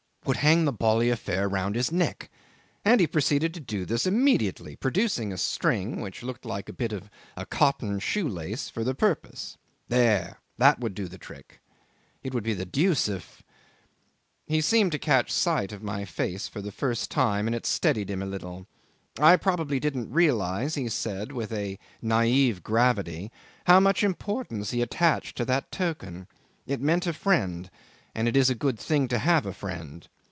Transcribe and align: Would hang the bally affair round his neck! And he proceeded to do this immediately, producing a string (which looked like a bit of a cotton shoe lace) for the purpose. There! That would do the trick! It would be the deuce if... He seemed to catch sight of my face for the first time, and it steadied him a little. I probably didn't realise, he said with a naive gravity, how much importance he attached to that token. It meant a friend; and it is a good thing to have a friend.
Would 0.23 0.37
hang 0.37 0.65
the 0.65 0.71
bally 0.71 1.09
affair 1.09 1.49
round 1.49 1.73
his 1.75 1.91
neck! 1.91 2.29
And 2.85 3.01
he 3.01 3.07
proceeded 3.07 3.55
to 3.55 3.59
do 3.59 3.85
this 3.87 4.05
immediately, 4.05 4.75
producing 4.75 5.33
a 5.33 5.37
string 5.37 5.99
(which 5.99 6.21
looked 6.21 6.45
like 6.45 6.69
a 6.69 6.73
bit 6.73 6.93
of 6.93 7.09
a 7.35 7.43
cotton 7.43 7.97
shoe 7.97 8.29
lace) 8.29 8.69
for 8.69 8.83
the 8.83 8.93
purpose. 8.93 9.57
There! 9.87 10.37
That 10.59 10.79
would 10.79 10.93
do 10.93 11.07
the 11.07 11.17
trick! 11.17 11.59
It 12.21 12.35
would 12.35 12.43
be 12.43 12.53
the 12.53 12.67
deuce 12.67 13.09
if... 13.09 13.41
He 14.45 14.61
seemed 14.61 14.91
to 14.91 14.99
catch 14.99 15.31
sight 15.31 15.71
of 15.71 15.81
my 15.81 16.05
face 16.05 16.47
for 16.47 16.61
the 16.61 16.71
first 16.71 17.09
time, 17.09 17.47
and 17.47 17.55
it 17.55 17.65
steadied 17.65 18.11
him 18.11 18.21
a 18.21 18.25
little. 18.27 18.67
I 19.17 19.37
probably 19.37 19.79
didn't 19.79 20.13
realise, 20.13 20.75
he 20.75 20.87
said 20.89 21.31
with 21.31 21.51
a 21.51 21.79
naive 21.99 22.61
gravity, 22.61 23.31
how 23.65 23.79
much 23.79 24.03
importance 24.03 24.69
he 24.69 24.83
attached 24.83 25.35
to 25.37 25.45
that 25.45 25.71
token. 25.71 26.27
It 26.67 26.79
meant 26.79 27.07
a 27.07 27.11
friend; 27.11 27.71
and 28.13 28.27
it 28.27 28.35
is 28.35 28.49
a 28.49 28.55
good 28.55 28.77
thing 28.77 29.07
to 29.07 29.17
have 29.17 29.45
a 29.45 29.53
friend. 29.53 30.09